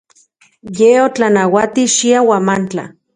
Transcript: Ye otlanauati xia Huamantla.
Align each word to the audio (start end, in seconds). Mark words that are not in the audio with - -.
Ye 0.77 0.89
otlanauati 1.05 1.83
xia 1.95 2.19
Huamantla. 2.25 2.83